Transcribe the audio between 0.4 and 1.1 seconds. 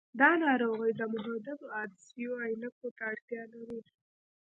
ناروغي د